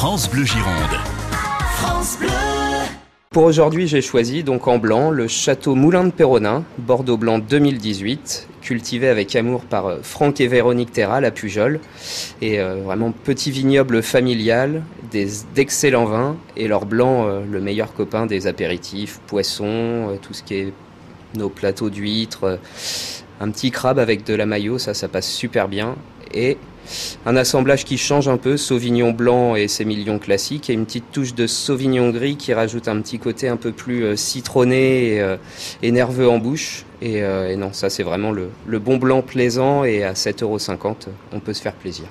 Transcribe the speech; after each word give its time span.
France 0.00 0.30
Bleu 0.30 0.46
Gironde. 0.46 0.96
France 1.74 2.16
Bleu. 2.18 2.28
Pour 3.32 3.42
aujourd'hui, 3.42 3.86
j'ai 3.86 4.00
choisi 4.00 4.42
donc 4.42 4.66
en 4.66 4.78
blanc 4.78 5.10
le 5.10 5.28
château 5.28 5.74
Moulin 5.74 6.04
de 6.04 6.10
Perronin, 6.10 6.64
Bordeaux 6.78 7.18
blanc 7.18 7.38
2018, 7.38 8.48
cultivé 8.62 9.08
avec 9.08 9.36
amour 9.36 9.60
par 9.66 9.88
euh, 9.88 9.98
Franck 10.02 10.40
et 10.40 10.46
Véronique 10.48 10.90
Terral 10.90 11.26
à 11.26 11.30
Pujol. 11.30 11.80
Et 12.40 12.60
euh, 12.60 12.76
vraiment 12.82 13.12
petit 13.12 13.50
vignoble 13.50 14.02
familial, 14.02 14.84
des- 15.10 15.28
d'excellents 15.54 16.06
vins 16.06 16.38
et 16.56 16.66
leur 16.66 16.86
blanc, 16.86 17.26
euh, 17.28 17.40
le 17.44 17.60
meilleur 17.60 17.92
copain 17.92 18.24
des 18.24 18.46
apéritifs, 18.46 19.20
poissons, 19.26 19.66
euh, 19.66 20.16
tout 20.22 20.32
ce 20.32 20.42
qui 20.42 20.54
est 20.54 20.72
nos 21.36 21.50
plateaux 21.50 21.90
d'huîtres, 21.90 22.44
euh, 22.44 22.56
un 23.38 23.50
petit 23.50 23.70
crabe 23.70 23.98
avec 23.98 24.24
de 24.24 24.32
la 24.32 24.46
maillot, 24.46 24.78
ça, 24.78 24.94
ça 24.94 25.08
passe 25.08 25.28
super 25.28 25.68
bien. 25.68 25.94
Et 26.32 26.56
un 27.26 27.36
assemblage 27.36 27.84
qui 27.84 27.98
change 27.98 28.28
un 28.28 28.36
peu, 28.36 28.56
Sauvignon 28.56 29.12
blanc 29.12 29.54
et 29.56 29.68
sémillon 29.68 30.18
classique, 30.18 30.70
et 30.70 30.72
une 30.72 30.84
petite 30.84 31.10
touche 31.12 31.34
de 31.34 31.46
Sauvignon 31.46 32.10
gris 32.10 32.36
qui 32.36 32.52
rajoute 32.52 32.88
un 32.88 33.00
petit 33.00 33.18
côté 33.18 33.48
un 33.48 33.56
peu 33.56 33.72
plus 33.72 34.04
euh, 34.04 34.16
citronné 34.16 35.14
et, 35.14 35.20
euh, 35.20 35.36
et 35.82 35.90
nerveux 35.92 36.28
en 36.28 36.38
bouche. 36.38 36.84
Et, 37.02 37.22
euh, 37.22 37.50
et 37.50 37.56
non, 37.56 37.72
ça 37.72 37.88
c'est 37.88 38.02
vraiment 38.02 38.30
le, 38.30 38.50
le 38.66 38.78
bon 38.78 38.98
blanc 38.98 39.22
plaisant 39.22 39.84
et 39.84 40.04
à 40.04 40.12
7,50€, 40.12 41.08
on 41.32 41.40
peut 41.40 41.54
se 41.54 41.62
faire 41.62 41.74
plaisir. 41.74 42.10